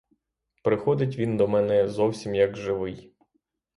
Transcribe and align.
Приходить 0.63 1.17
він 1.17 1.37
до 1.37 1.47
мене 1.47 1.87
зовсім 1.87 2.35
як 2.35 2.57
живий. 2.57 3.13